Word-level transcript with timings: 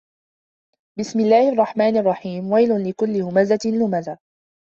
بِسمِ 0.99 1.19
اللَّهِ 1.19 1.49
الرَّحمنِ 1.53 1.97
الرَّحيمِ 1.97 2.51
وَيلٌ 2.51 2.89
لِكُلِّ 2.89 3.21
هُمَزَةٍ 3.21 3.59
لُمَزَةٍ 3.65 4.17